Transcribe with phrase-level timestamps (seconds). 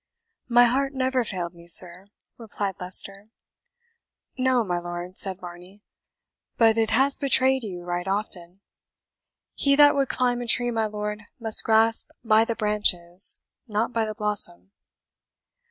[0.49, 3.25] "My heart never failed me, sir," replied Leicester.
[4.35, 5.83] "No, my lord," said Varney;
[6.57, 8.61] "but it has betrayed you right often.
[9.53, 14.05] He that would climb a tree, my lord, must grasp by the branches, not by
[14.05, 14.71] the blossom."